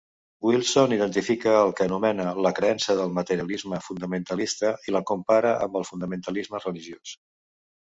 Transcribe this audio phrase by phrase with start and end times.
[0.45, 5.91] Wilson identifica el que anomena la creença del "materialisme fundamentalista" i la compara amb el
[5.95, 7.19] fundamentalisme religiós.